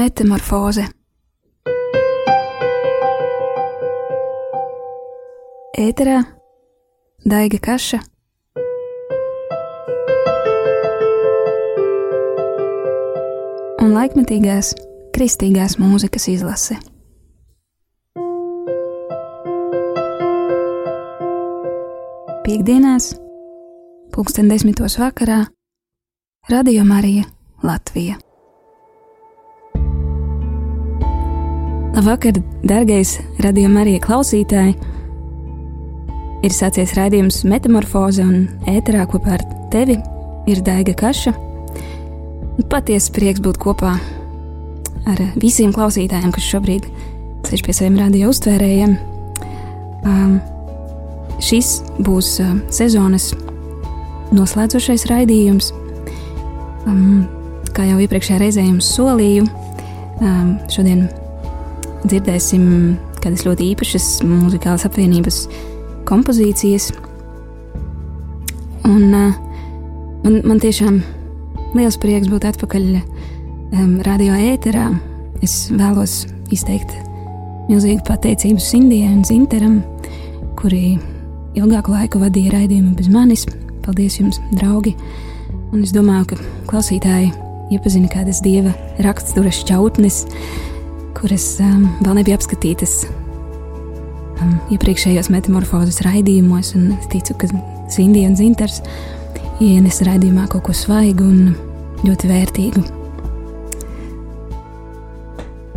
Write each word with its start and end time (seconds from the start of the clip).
Metamorfoze 0.00 0.86
Ēterā 5.76 6.20
Daiga 7.28 7.58
Kaša 7.66 7.98
un 13.84 13.92
laikmetīgās 13.98 14.72
kristīgās 15.18 15.76
mūzikas 15.82 16.30
izlase. 16.32 16.78
Piektdienās, 22.48 23.12
pulksten 24.16 24.48
desmitos 24.48 24.96
vakarā, 25.02 25.42
Radio 26.48 26.88
Marija 26.88 27.28
Latvija. 27.60 28.16
Labvakar, 32.00 32.38
darbie 32.64 33.02
radio 33.44 33.68
Marija 33.68 34.00
klausītāji! 34.00 34.70
Ir 36.40 36.54
sācies 36.56 36.94
raidījums 36.96 37.42
Metamorfoze 37.44 38.24
un 38.24 38.46
ēterā 38.72 39.02
kopā 39.10 39.34
ar 39.36 39.44
tevi 39.68 39.98
ir 40.48 40.62
Daiga 40.64 40.94
Kaša. 40.96 41.34
Patiesi 42.72 43.12
prieks 43.12 43.44
būt 43.44 43.60
kopā 43.60 43.92
ar 45.12 45.22
visiem 45.44 45.76
klausītājiem, 45.76 46.32
kas 46.32 46.48
šobrīd 46.48 46.88
sēž 47.50 47.66
pie 47.68 47.76
saviem 47.76 48.00
radio 48.00 48.32
uztvērējiem. 48.32 48.96
Um, 50.00 50.34
šis 51.36 51.82
būs 52.00 52.38
uh, 52.40 52.56
sezonas 52.72 53.34
noslēdzošais 54.32 55.04
raidījums. 55.12 55.74
Um, 56.88 57.26
kā 57.76 57.92
jau 57.92 58.00
iepriekšējā 58.00 58.46
reizē 58.46 58.70
jums 58.70 58.88
solīju, 58.96 59.50
um, 60.24 60.54
šodien 60.72 61.10
dzirdēsim 62.06 62.64
kādas 63.20 63.44
ļoti 63.46 63.70
īpašas 63.74 64.08
muzikālas 64.26 64.86
apvienības 64.88 65.44
kompozīcijas. 66.08 66.90
Un 68.88 69.12
uh, 69.14 69.36
man, 70.24 70.40
man 70.48 70.62
tiešām 70.62 71.00
liels 71.76 71.98
prieks 72.00 72.30
būt 72.32 72.48
atpakaļ 72.50 72.88
um, 72.96 73.94
radio 74.06 74.34
ēterā. 74.34 74.88
Es 75.44 75.68
vēlos 75.72 76.24
izteikt 76.52 76.92
milzīgu 77.70 78.02
pateicību 78.08 78.60
Sindijai 78.60 79.12
un 79.14 79.24
Zinteram, 79.24 79.80
kuri 80.58 80.98
ilgāku 81.58 81.94
laiku 81.94 82.20
vadīja 82.22 82.56
raidījumu 82.56 82.96
bez 82.98 83.10
manis. 83.12 83.46
Paldies 83.84 84.18
jums, 84.20 84.40
draugi! 84.58 84.94
Un 85.70 85.84
es 85.84 85.92
domāju, 85.94 86.32
ka 86.32 86.40
klausītāji 86.70 87.30
iepazina 87.70 88.10
kādas 88.10 88.42
dieva 88.42 88.72
raksturas 89.04 89.60
šķautnes, 89.62 90.24
kuras 91.20 91.44
um, 91.60 91.84
vēl 92.00 92.16
nebija 92.16 92.38
apskatītas 92.38 93.02
um, 94.40 94.54
iepriekšējos 94.72 95.28
metamorfozes 95.32 96.00
raidījumos. 96.06 96.72
Es 96.96 97.10
ticu, 97.12 97.36
ka 97.36 97.50
Sindija 97.92 98.30
un 98.30 98.38
Zinters 98.38 98.80
ienes 99.60 100.00
raidījumā 100.06 100.46
kaut 100.48 100.64
ko 100.68 100.76
svaigu 100.76 101.26
un 101.26 101.52
ļoti 102.06 102.30
vērtīgu. 102.30 102.84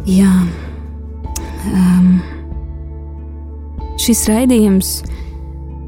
Jā, 0.07 0.31
um, 1.73 2.07
šis 3.99 4.23
raidījums 4.31 4.95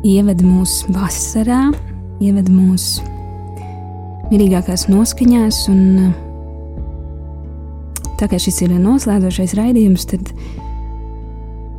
ieved 0.08 0.44
mūs 0.44 0.81
vasarā, 0.92 1.69
ieved 2.23 2.52
mūs 2.52 2.97
mierīgākās 4.31 4.88
noskaņās 4.92 5.66
un 5.72 5.81
uh, 6.09 6.22
tā 8.20 8.30
kā 8.32 8.40
šis 8.42 8.62
ir 8.66 8.76
noslēdzošais 8.80 9.56
raidījums, 9.58 10.08
tad 10.12 10.31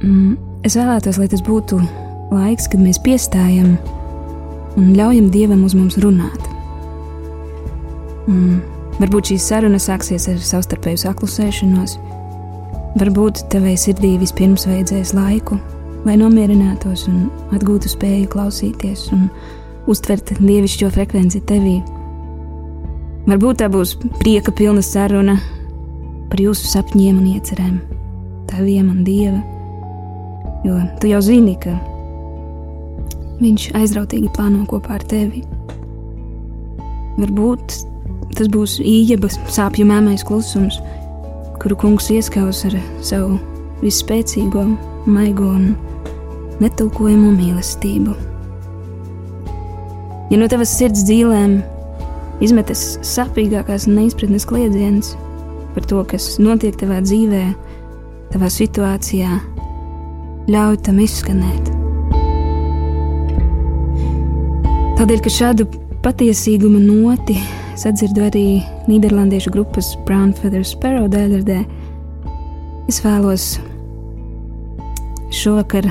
mm, 0.02 0.36
es 0.66 0.76
vēlētos, 0.78 1.20
lai 1.20 1.28
tas 1.32 1.44
būtu 1.46 1.80
laiks, 2.32 2.68
kad 2.72 2.82
mēs 2.82 3.00
piestājam 3.04 3.76
un 4.76 4.92
ļaujam 4.96 5.30
Dievam 5.32 5.64
uz 5.66 5.76
mums 5.78 5.98
runāt. 6.02 6.50
Mm, 8.26 8.60
varbūt 9.00 9.32
šī 9.32 9.38
saruna 9.40 9.80
sāksies 9.82 10.28
ar 10.32 10.42
savstarpēju 10.42 11.04
saklusēšanos. 11.04 11.96
Varbūt 12.96 13.44
tevai 13.52 13.76
sirdī 13.78 14.14
vispirms 14.20 14.66
vajadzēs 14.68 15.12
laiku, 15.16 15.58
lai 16.08 16.16
nomierinātos 16.20 17.06
un 17.10 17.26
atgūtu 17.56 17.92
spēju 17.92 18.30
klausīties 18.32 19.10
un 19.14 19.28
uztvert 19.90 20.32
dievišķo 20.40 20.90
frekvenci 20.94 21.42
tevī. 21.46 21.76
Varbūt 23.26 23.60
tā 23.62 23.68
būs 23.70 23.96
prieka 24.20 24.54
pilna 24.54 24.82
saruna 24.86 25.36
par 26.36 26.42
jūsu 26.44 26.66
sapņiem 26.68 27.16
un 27.16 27.28
iecerēm, 27.32 27.76
taviem 28.50 28.90
un 28.92 28.98
dieva. 29.06 29.38
Jo 30.66 30.82
tu 31.00 31.08
jau 31.08 31.22
zini, 31.24 31.54
ka 31.56 31.72
viņš 33.40 33.70
aizrautīgi 33.78 34.28
plāno 34.36 34.66
kopā 34.68 34.98
ar 34.98 35.06
tevi. 35.08 35.40
Varbūt 37.16 37.78
tas 38.36 38.52
būs 38.52 38.76
īņķis, 38.84 39.40
sāpju 39.48 39.88
mēmais 39.88 40.26
klusums, 40.28 40.76
kuru 41.62 41.80
kungs 41.80 42.10
ieskaus 42.12 42.66
ar 42.68 42.76
savu 43.00 43.38
visspēcīgo, 43.80 44.68
maigo 45.08 45.48
un 45.56 45.70
netulkojamo 46.60 47.32
mīlestību. 47.32 48.12
Ja 50.28 50.36
no 50.36 50.52
tavas 50.52 50.76
sirds 50.76 51.08
dzīvēm 51.08 51.62
izmetas 52.44 52.98
sāpīgākās 53.00 53.88
neizpratnes 53.88 54.44
kliedziens, 54.44 55.16
par 55.76 55.84
to, 55.84 56.00
kas 56.08 56.38
notiek 56.40 56.76
tavā 56.80 57.02
dzīvē, 57.04 57.42
tavā 58.32 58.48
situācijā, 58.48 59.36
ļauj 60.48 60.78
tam 60.86 61.02
izskanēt. 61.04 61.68
Tādēļ, 64.96 65.20
ka 65.20 65.32
šādu 65.34 65.68
patiesīguma 66.00 66.80
noti 66.80 67.36
sadzirdu 67.76 68.24
arī 68.24 68.46
Nīderlandiešu 68.88 69.52
grupas 69.52 69.92
Brown 70.08 70.32
Feather 70.38 70.64
Sparrow 70.64 71.10
dēļardē, 71.12 71.60
es 72.88 73.02
vēlos 73.04 73.46
šovakar 75.36 75.90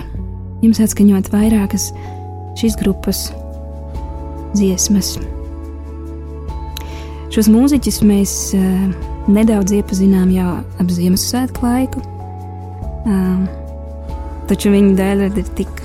jums 0.65 0.81
atskaņot 0.81 1.29
vairākas 1.29 1.91
šīs 2.57 2.81
grupas 2.81 3.27
dziesmas. 4.55 5.19
Šos 7.35 7.51
mūziķus 7.51 8.01
mēs 8.07 8.33
uh, 8.57 9.13
nedaudz 9.31 9.73
iepazinām 9.77 10.31
jau 10.33 10.51
ap 10.61 10.91
Ziemassvētku 10.91 11.65
laiku. 11.65 12.03
Um, 13.05 13.45
taču 14.49 14.71
viņa 14.73 14.93
dēļ 14.99 15.23
ir 15.27 15.49
tik 15.57 15.81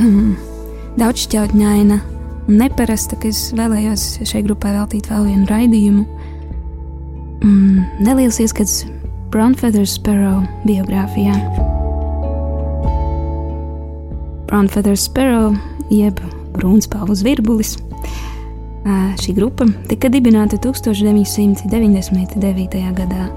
um, 0.00 0.34
daudzšķautņaina 1.00 2.00
un 2.44 2.58
neparasta, 2.60 3.18
ka 3.18 3.30
es 3.30 3.48
vēlējos 3.56 4.06
šai 4.28 4.44
grupai 4.46 4.74
veltīt 4.76 5.10
vēl 5.10 5.30
vienu 5.30 5.48
raidījumu. 5.50 6.04
Um, 7.44 7.82
neliels 8.02 8.40
ieskats 8.42 8.84
Brownfeather 9.34 9.86
Sparrow 9.88 10.44
biogrāfijā. 10.68 11.34
Brownfeather 14.50 14.98
Sparrow 14.98 15.54
jeb 15.90 16.20
Brūnspalvas 16.54 17.24
virbulis 17.26 17.74
Šī 18.84 19.32
grupa 19.32 19.64
tika 19.88 20.10
dibināta 20.12 20.58
1999. 20.60 22.92
gadā, 22.92 23.32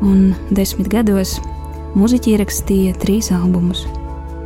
un 0.00 0.32
desmit 0.56 0.88
gados 0.88 1.36
mūziķi 1.92 2.32
ierakstīja 2.32 2.96
trīs 3.02 3.28
albumus, 3.36 3.84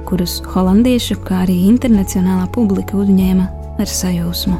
kurus 0.09 0.41
holandiešu, 0.51 1.23
kā 1.23 1.45
arī 1.45 1.71
internacionālā 1.71 2.51
publika 2.51 2.99
uzņēma 2.99 3.47
ar 3.79 3.87
sajūsmu. 3.87 4.59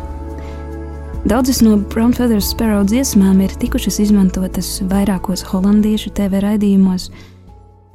Daudzas 1.27 1.59
no 1.67 1.75
Brown 1.91 2.15
Feather 2.15 2.39
Sparrow 2.39 2.87
dziesmām 2.87 3.43
ir 3.43 3.51
tikušas 3.59 3.99
izmantotas 4.07 4.79
vairākos 4.87 5.43
holandiešu 5.51 6.15
TV 6.15 6.39
raidījumos. 6.47 7.11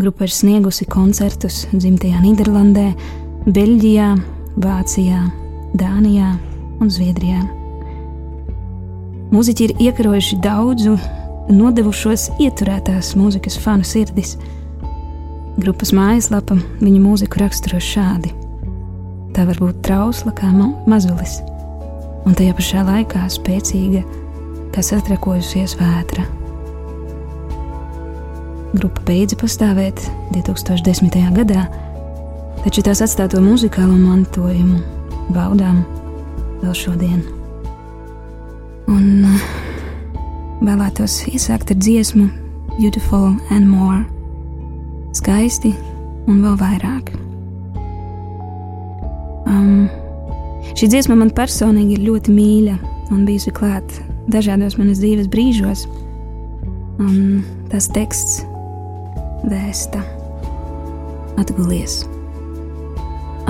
Grupa 0.03 0.27
ir 0.27 0.35
sniegusi 0.35 0.83
koncertus 0.91 1.63
dzimtajā 1.71 2.19
Nīderlandē, 2.25 2.91
Beļģijā, 3.47 4.19
Vācijā, 4.59 5.31
Dānijā 5.79 6.35
un 6.81 6.89
Zviedrijā. 6.93 7.41
Mūziķi 9.33 9.65
ir 9.65 9.73
iekarojuši 9.87 10.37
daudzu, 10.43 10.97
nodevušos 11.49 12.29
ieturētās 12.43 13.13
mūzikas 13.19 13.57
fanu 13.59 13.85
sirdis. 13.87 14.35
Grupas 15.57 15.93
mājaslapa 15.93 16.57
viņu 16.81 16.99
mūziku 17.01 17.41
raksturo 17.41 17.79
šādi: 17.81 18.33
Tā 19.33 19.45
var 19.49 19.57
būt 19.61 19.81
trausla 19.85 20.33
kā 20.37 20.51
mazulis, 20.53 21.39
un 22.25 22.37
tajā 22.37 22.53
pašā 22.57 22.85
laikā 22.85 23.25
spēcīga, 23.33 24.03
kā 24.73 24.85
satrakojusies 24.85 25.77
vētra. 25.81 26.27
Grupa 28.73 29.03
beidza 29.05 29.37
pastāvēt 29.37 29.99
2010. 30.33 31.17
gadā, 31.35 31.67
taču 32.63 32.81
tās 32.85 33.03
atstāto 33.05 33.41
muzikālo 33.41 33.97
mantojumu 33.97 34.79
baudām 35.33 35.83
vēl 36.63 36.75
šodien. 36.77 37.23
Un 38.91 39.25
vēlētos 40.63 41.23
iesākt 41.31 41.73
ar 41.73 41.79
dziesmu 41.79 42.29
Beautiful 42.77 43.33
and 43.53 43.67
More. 43.69 44.03
Skaisti 45.13 45.73
un 46.29 46.41
vēl 46.43 46.55
vairāk. 46.61 47.11
Um, 49.49 49.85
šī 50.73 50.89
dziesma 50.93 51.19
man 51.19 51.33
personīgi 51.35 51.97
ir 51.97 52.07
ļoti 52.07 52.33
mīļa 52.33 52.77
un 53.13 53.27
bijusi 53.27 53.53
klāta 53.53 54.07
dažādos 54.33 54.79
manas 54.79 55.03
dzīves 55.03 55.29
brīžos. 55.31 55.85
Un 57.03 57.43
tas 57.71 57.89
teksts 57.93 58.41
vēsta: 59.49 60.01
atgulies, 61.41 62.03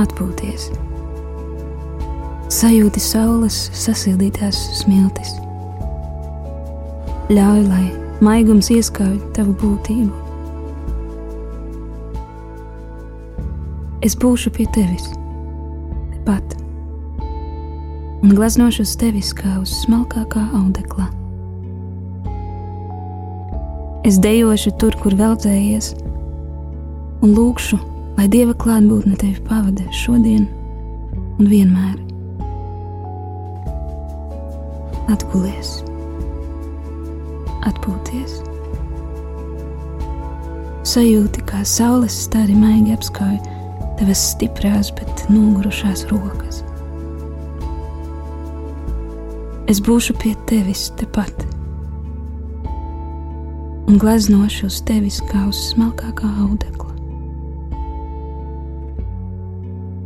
atpūties, 0.01 0.71
sajūti 2.53 3.01
saules 3.01 3.57
sasildītās 3.73 4.57
smiltis. 4.77 5.33
Ļauj, 7.33 7.63
lai 7.65 7.85
maigums 8.23 8.69
ieskauj 8.73 9.15
tavu 9.35 9.55
būtību. 9.61 10.11
Es 14.03 14.17
būšu 14.19 14.51
pie 14.53 14.67
tevis, 14.75 15.07
tepat 16.11 16.57
un 18.23 18.31
glaznošu 18.35 18.85
uz 18.85 18.94
tevis 19.00 19.33
kā 19.35 19.57
uz 19.61 19.71
smalkākā 19.83 20.44
audekla. 20.59 21.09
Es 24.03 24.19
dejošu 24.19 24.75
tur, 24.79 24.95
kur 25.00 25.15
veldzējies, 25.15 25.94
un 27.23 27.35
lūkšu, 27.38 27.79
lai 28.19 28.27
Dieva 28.31 28.55
klātbūtne 28.55 29.15
tevi 29.19 29.39
pavada 29.47 29.88
šodien 29.95 30.47
un 31.39 31.47
vienmēr. 31.47 32.02
Atgulies, 35.11 35.81
atpūties. 37.67 38.38
Sajūti, 40.88 41.44
kā 41.47 41.63
saules 41.67 42.15
stari 42.25 42.55
maigi 42.55 42.95
apskauj 42.95 43.35
tavas 44.00 44.21
stiprās, 44.31 44.94
bet 44.95 45.25
nogurušās 45.31 46.05
rokas. 46.11 46.61
Es 49.71 49.83
būšu 49.83 50.15
pie 50.23 50.33
tevis 50.47 50.89
tepat 51.00 51.45
un 53.88 54.00
gleznošu 54.00 54.71
uz 54.71 54.79
tevis 54.88 55.19
kā 55.27 55.44
uz 55.50 55.59
smalkākā 55.73 56.31
audekla. 56.47 56.91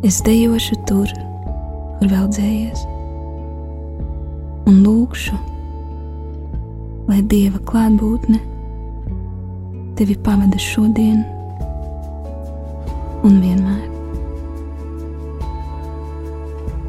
Es 0.06 0.22
dejošu 0.26 0.78
tur, 0.90 1.10
kur 2.00 2.10
vēl 2.10 2.30
dzējies, 2.34 2.86
lūkšu, 5.08 5.38
lai 7.08 7.22
Dieva 7.32 7.62
klātbūtne 7.64 8.42
tevi 9.96 10.18
pavada 10.20 10.60
šodien 10.60 11.24
un 13.24 13.40
vienmēr. 13.40 13.86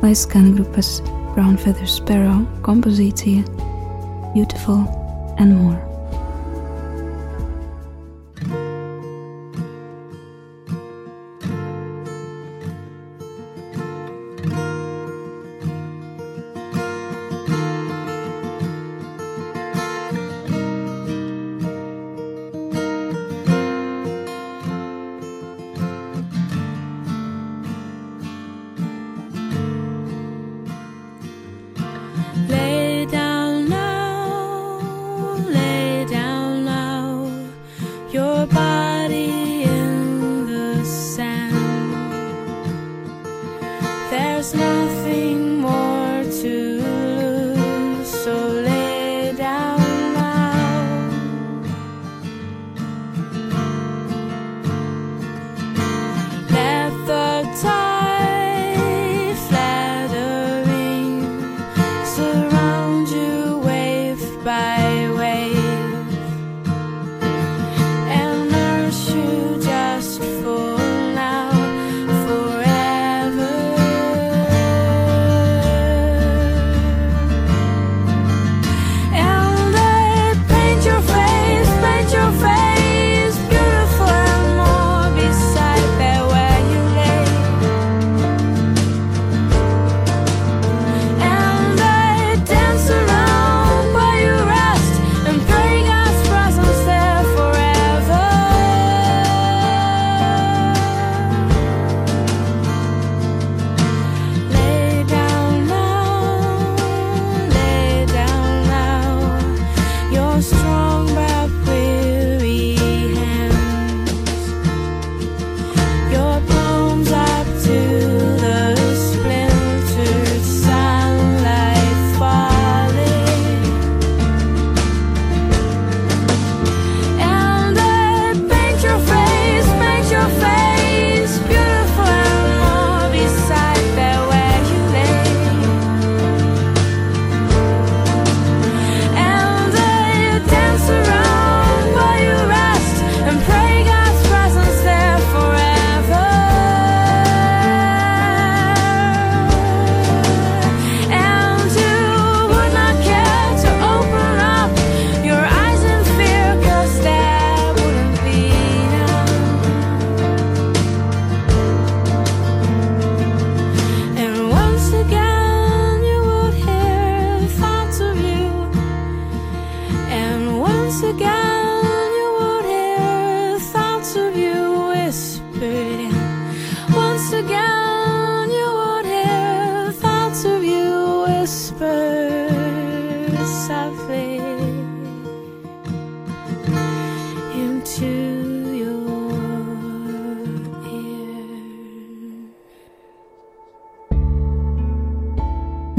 Lai 0.02 0.14
skan 0.18 0.52
grupas 0.56 0.98
Brown 1.34 1.56
Feather 1.58 1.86
Sparrow 1.86 2.42
kompozīcija 2.66 3.46
Beautiful 4.34 4.82
and 5.38 5.54
More. 5.54 5.87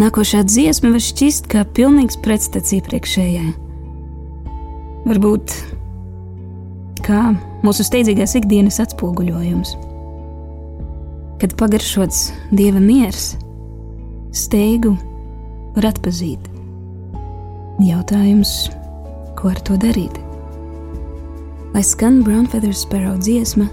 Nākošā 0.09 0.39
dziesma 0.41 0.89
var 0.89 1.03
šķist 1.05 1.45
kā 1.51 1.59
pilnīgs 1.77 2.15
pretstats 2.25 2.71
iepriekšējai. 2.73 3.51
varbūt 5.05 5.53
kā 7.05 7.19
mūsu 7.61 7.85
steidzīgās 7.85 8.33
ikdienas 8.39 8.79
atspoguļojums. 8.81 9.75
Kad 11.43 11.53
pagaršots 11.61 12.23
dieva 12.49 12.81
miers, 12.81 13.35
steigu 14.33 14.95
var 15.77 15.91
atpazīt. 15.91 16.41
Jautājums, 17.77 18.55
ko 19.37 19.53
ar 19.53 19.61
to 19.61 19.77
darīt? 19.77 20.17
Lai 21.77 21.85
skan 21.85 22.23
Brown 22.25 22.49
Feather 22.49 22.73
Sparrow 22.73 23.21
dziesma, 23.21 23.69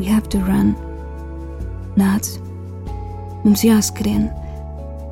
we 0.00 0.08
have 0.08 0.32
to 0.32 0.40
run. 0.48 0.72
Nāc, 2.00 2.38
mums 3.44 3.68
jāskrien, 3.68 4.30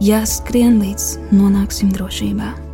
jāskrien 0.05 0.81
līdz 0.83 1.33
nonāksim 1.33 1.93
drošībā. 1.95 2.66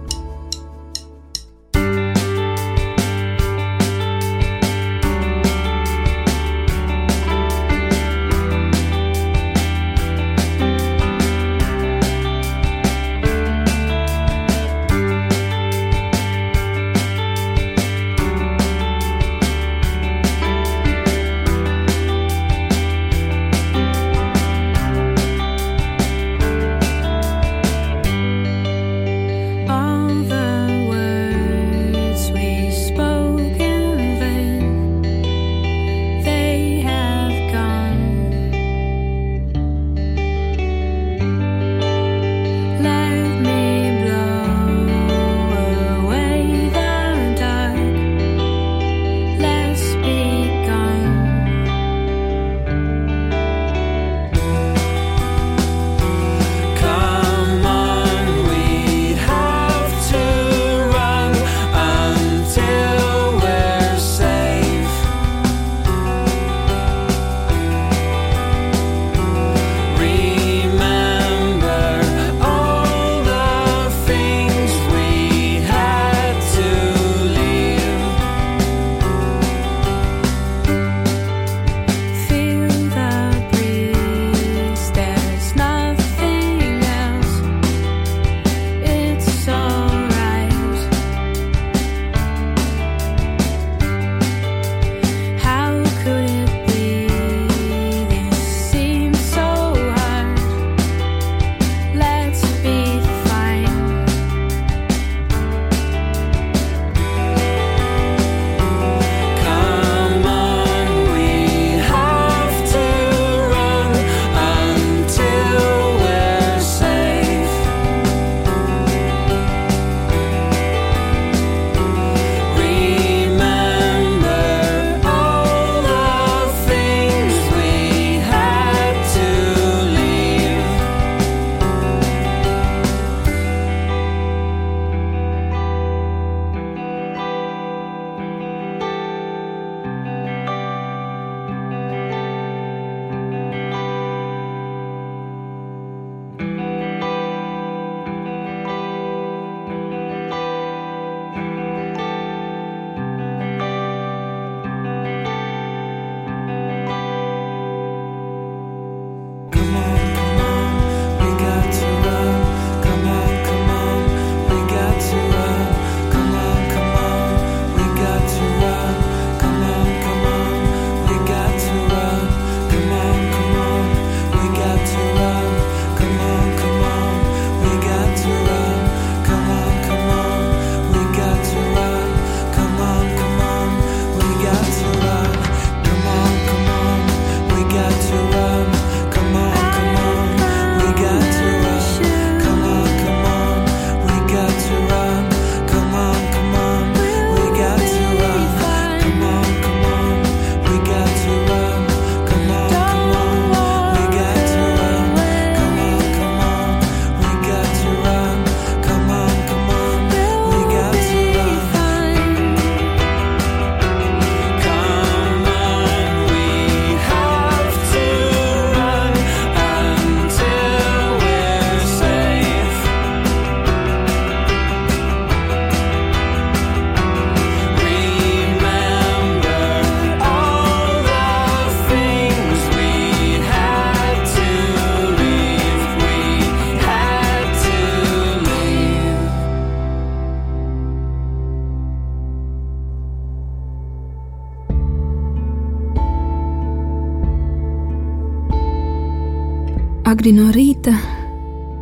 Agri 250.12 250.28
no 250.36 250.50
rīta 250.52 250.92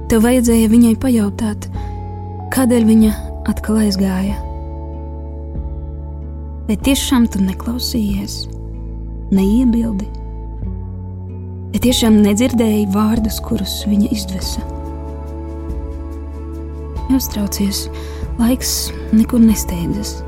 tev 0.06 0.20
vajadzēja 0.22 0.68
viņai 0.70 0.92
pajautāt, 1.02 1.64
kādēļ 2.54 2.84
viņa 2.86 3.10
atkal 3.50 3.80
aizgāja. 3.80 4.36
Vai 6.68 6.76
tiešām 6.86 7.26
tu 7.32 7.42
neklausījies, 7.42 8.36
neiebildi? 9.34 10.06
Vai 11.72 11.82
tiešām 11.88 12.20
nedzirdēji 12.22 12.86
vārdus, 12.94 13.42
kurus 13.42 13.80
viņa 13.90 14.14
izdvesa? 14.14 14.62
Neuztraucies, 17.10 17.88
laiks 18.38 18.74
nekur 19.10 19.42
nesteidzas. 19.42 20.20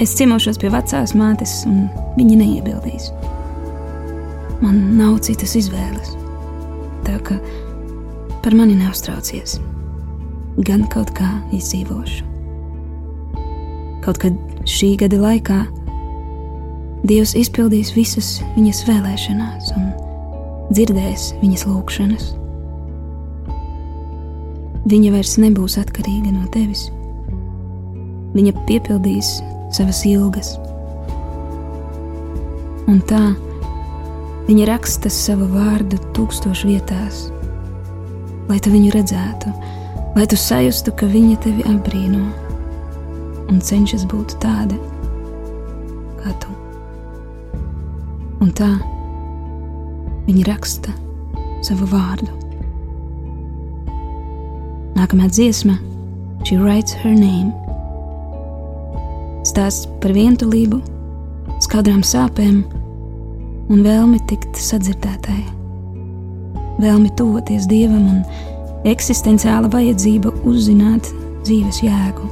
Es 0.00 0.16
ciemošos 0.16 0.64
pie 0.64 0.72
vecās 0.72 1.12
mātes, 1.12 1.58
un 1.68 1.90
viņa 2.16 2.40
neiebildīs. 2.40 3.12
Man 4.64 4.86
nav 4.96 5.20
citas 5.28 5.60
izvēles. 5.60 6.16
Tā 7.06 7.16
kā 7.22 7.38
par 8.42 8.54
mani 8.58 8.76
neuztraucies, 8.78 9.60
gan 10.66 10.86
kaut 10.92 11.12
kā 11.16 11.28
izdzīvošu. 11.54 12.26
Kaut 14.06 14.20
kad 14.22 14.36
šī 14.66 14.94
gada 15.00 15.18
laikā 15.22 15.64
Dievs 17.06 17.36
izpildīs 17.38 17.92
visas 17.94 18.40
viņas 18.56 18.80
vēlēšanās 18.88 19.68
un 19.76 19.84
dzirdēs 20.74 21.26
viņas 21.38 21.62
lūgšanas. 21.68 22.24
Viņa 24.90 25.12
vairs 25.14 25.36
nebūs 25.42 25.76
atkarīga 25.78 26.32
no 26.32 26.46
tevis. 26.54 26.88
Viņa 28.34 28.54
piepildīs 28.66 29.36
savas 29.76 30.00
ilgas. 30.08 30.56
Un 32.90 32.98
tā 33.06 33.22
viņa 34.46 34.66
raksta 34.70 35.10
savu 35.12 35.48
vārdu 35.52 35.98
tūkstošu 36.16 36.70
vietās, 36.70 37.26
lai 38.50 38.58
tu 38.62 38.72
viņu 38.74 38.92
redzētu, 38.94 39.52
lai 40.16 40.26
tu 40.30 40.38
sajustu, 40.40 40.94
ka 40.96 41.08
viņa 41.10 41.40
tevi 41.44 41.66
apbrīno 41.70 42.22
un 43.50 43.62
cenšas 43.62 44.06
būt 44.10 44.38
tāda 44.42 44.78
kā 46.20 46.34
tu. 46.42 46.54
Un 48.42 48.54
tā 48.54 48.70
viņa 50.26 50.46
raksta 50.50 50.94
savu 51.66 51.88
vārdu. 51.90 52.32
Nākamā 54.96 55.28
dziesma, 55.28 55.76
She 56.46 56.54
writes 56.56 56.92
her 57.02 57.10
name 57.10 57.50
stāsts 59.42 59.88
par 59.98 60.12
vientulību, 60.14 60.78
skaudrām 61.64 62.04
sāpēm 62.06 62.60
un 63.72 63.82
vēlmi 63.82 64.20
tikt 64.30 64.58
sadzirdētai, 64.60 65.40
vēlmi 66.82 67.10
tuvoties 67.18 67.66
dievam 67.70 68.04
un 68.10 68.86
eksistenciāla 68.86 69.70
vajadzība 69.72 70.32
uzzināt 70.46 71.10
dzīves 71.46 71.82
jēgu. 71.82 72.28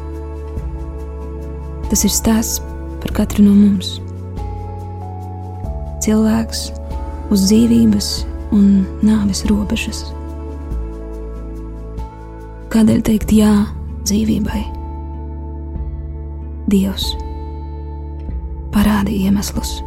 Tas 1.90 2.04
ir 2.06 2.14
stāsts 2.14 2.62
par 3.02 3.14
katru 3.18 3.44
no 3.46 3.54
mums. 3.54 3.96
Cilvēks 6.04 6.68
uz 7.34 7.46
dzīvības 7.48 8.10
un 8.54 8.84
nāves 9.04 9.44
robežas. 9.50 10.04
Kādēļ 12.74 13.02
teikt 13.06 13.34
jā 13.34 13.52
dzīvībai? 14.04 14.62
Dievs 16.72 17.12
parādi 18.74 19.20
iemeslus. 19.28 19.83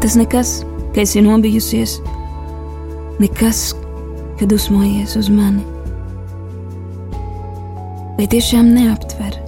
Tas 0.00 0.16
nekas, 0.16 0.60
ka 0.94 1.00
esi 1.00 1.22
nobijusies, 1.24 1.98
nekas, 3.18 3.70
ka 4.38 4.46
dusmojies 4.48 5.16
uz 5.16 5.30
mani. 5.32 5.64
Vai 8.16 8.26
tiešām 8.32 8.68
neaptver, 8.76 9.38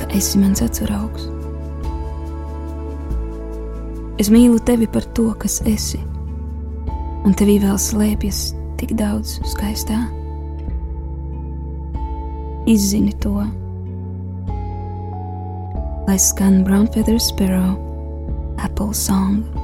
ka 0.00 0.08
esi 0.16 0.40
mans 0.40 0.64
atsaraugs? 0.64 1.28
Es 4.20 4.28
mīlu 4.32 4.60
tevi 4.68 4.88
par 4.88 5.04
to, 5.16 5.30
kas 5.40 5.60
esi, 5.68 6.00
un 7.24 7.36
tevī 7.36 7.58
vēl 7.60 7.76
slēpjas 7.80 8.40
tik 8.80 8.96
daudz 9.00 9.38
skaistā. 9.48 10.00
Izzini 12.68 13.12
to, 13.20 13.36
lai 16.08 16.18
skan 16.20 16.60
Brown 16.64 16.88
Feather 16.92 17.20
Sparrow 17.20 17.89
Apple 18.60 18.92
Song. 18.92 19.59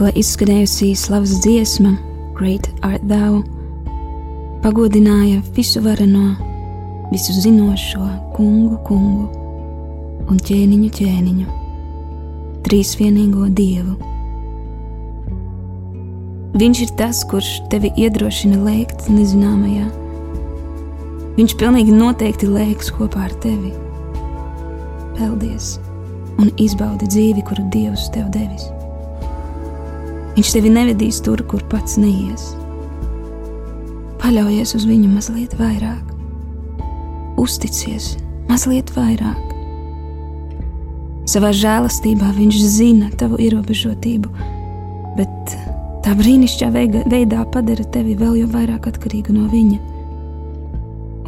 Tikko 0.00 0.16
izskanējusī 0.16 0.86
slavas 0.96 1.34
dziesma, 1.44 1.90
Great 2.32 2.70
Art 2.80 3.02
Thou, 3.04 3.42
pagodināja 4.64 5.42
visu 5.52 5.82
vareno, 5.84 6.38
visu 7.10 7.34
zinošo 7.36 8.06
kungu, 8.32 8.78
kungu 8.88 9.26
un 10.24 10.40
ķēniņu, 10.40 10.88
ķēniņu, 10.96 11.58
trīsvienīgo 12.64 13.50
dievu. 13.60 13.98
Viņš 16.56 16.82
ir 16.86 16.96
tas, 16.96 17.20
kurš 17.28 17.52
tevi 17.68 17.92
iedrošina 18.00 18.64
lēkt 18.64 19.12
nezināmajā. 19.12 19.84
Viņš 21.36 21.58
pilnīgi 21.60 22.00
noteikti 22.00 22.48
lēks 22.48 22.88
kopā 22.96 23.28
ar 23.28 23.36
tevi. 23.44 23.76
Peldies 25.20 25.74
un 26.40 26.48
izbaudi 26.56 27.12
dzīvi, 27.12 27.50
kuru 27.52 27.68
Dievs 27.68 28.08
tev 28.16 28.32
devis. 28.32 28.70
Viņš 30.40 30.54
tevi 30.54 30.70
nevedīs 30.72 31.18
tur, 31.20 31.42
kur 31.44 31.60
pats 31.68 31.98
neies. 32.00 32.46
Paļaujies 34.22 34.70
uz 34.78 34.86
viņu 34.88 35.10
mazliet 35.12 35.52
vairāk, 35.58 36.14
uzticies 37.36 38.14
mazliet 38.48 38.88
vairāk. 38.96 39.52
Savā 41.28 41.50
žēlastībā 41.52 42.32
viņš 42.38 42.62
zina 42.72 43.10
tavu 43.20 43.36
ierobežotību, 43.44 44.32
bet 45.20 45.54
tā 46.08 46.16
brīnišķīgā 46.16 47.04
veidā 47.12 47.44
padara 47.52 47.84
tevi 47.92 48.16
vēl 48.16 48.40
vairāk 48.48 48.88
atkarīgu 48.94 49.36
no 49.36 49.44
viņa. 49.52 49.76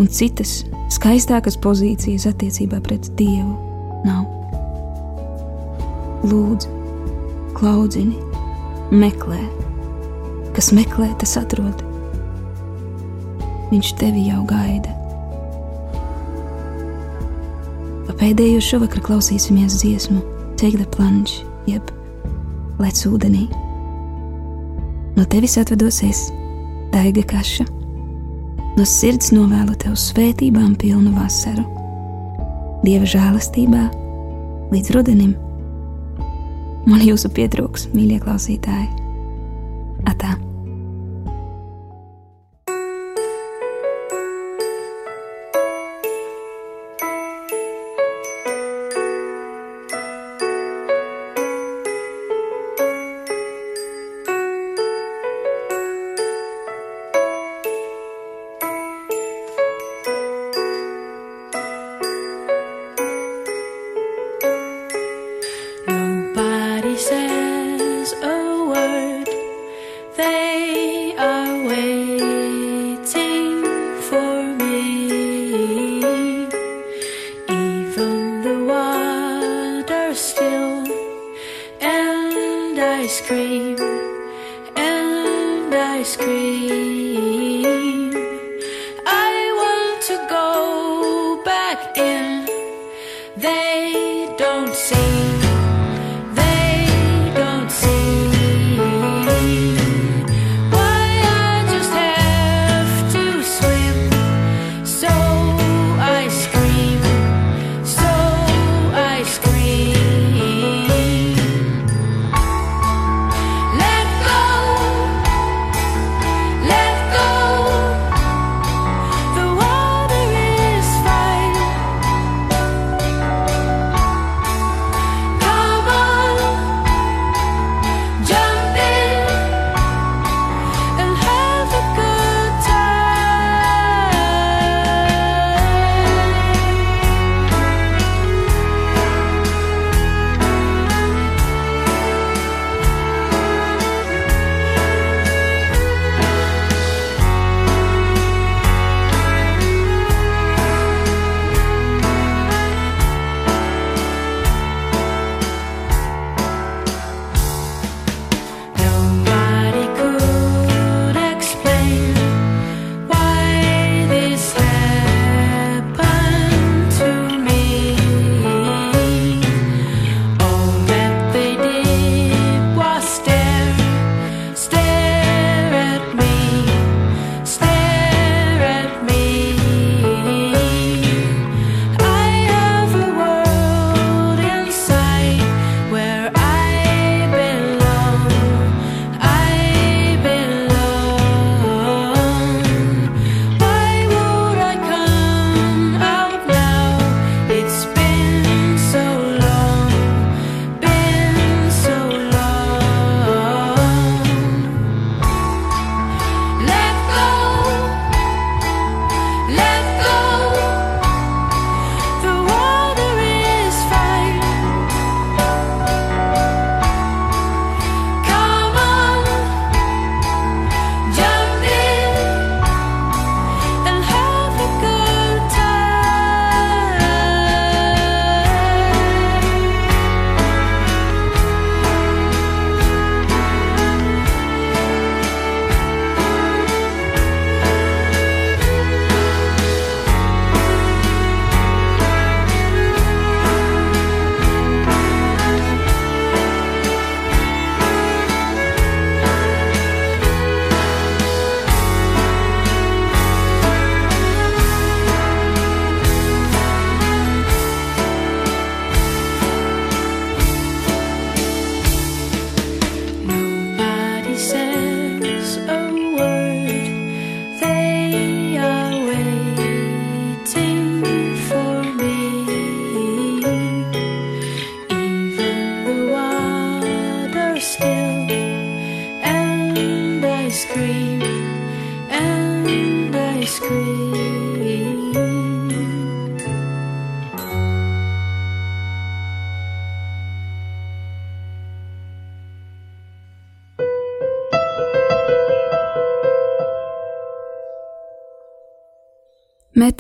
Un 0.01 0.09
citas 0.09 0.63
skaistākas 0.89 1.61
pozīcijas 1.61 2.31
attiecībā 2.33 2.81
pret 2.81 3.13
Dievu 3.21 3.61
nav. 4.09 4.25
Lūdzu, 6.25 6.79
klaudzini, 7.61 8.32
meklē, 8.93 9.41
kas 10.53 10.69
meklē, 10.77 11.09
tas 11.21 11.35
atrod. 11.41 11.81
Viņš 13.73 13.93
tevi 13.97 14.27
jau 14.29 14.43
gaida. 14.45 14.93
Pa 18.07 18.17
pēdējo 18.21 18.61
šovakar 18.61 19.01
klausīsimies 19.07 19.79
dziesmu 19.81 20.21
Take 20.61 20.77
the 20.77 20.89
Plunge, 20.93 21.41
jeb 21.67 21.89
Lec 22.83 23.01
ūdenī. 23.09 23.47
No 25.17 25.25
tevis 25.29 25.57
atvedos 25.61 26.03
es, 26.05 26.27
Daiga 26.93 27.25
Kaša. 27.33 27.65
No 28.77 28.85
sirds 28.89 29.33
novēlu 29.33 29.77
tev 29.81 29.97
svētībām 30.01 30.77
pilnu 30.81 31.13
vasaru, 31.17 31.65
Dieva 32.83 33.09
žēlastībā 33.09 33.87
līdz 34.73 34.95
rudenim. 34.97 35.35
Man 36.87 37.03
jūsu 37.07 37.31
pietrūks, 37.35 37.91
mīļie 37.95 38.19
klausītāji! 38.25 38.89
Atā! 40.11 40.35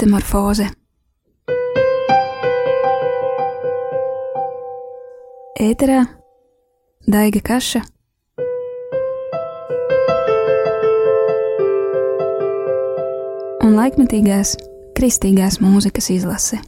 Metamorfoze 0.02 0.64
Ēterā 5.62 6.00
Daiga 7.06 7.42
Kaša 7.46 7.84
un 13.62 13.78
laikmetīgās 13.78 14.56
kristīgās 14.98 15.62
mūzikas 15.62 16.10
izlase. 16.18 16.58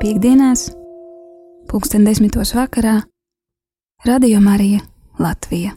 Piektdienās, 0.00 0.70
pulksten 1.68 2.08
desmitos 2.08 2.56
vakarā, 2.56 3.02
Radio 4.08 4.40
Marija 4.40 4.80
Latvija. 5.20 5.76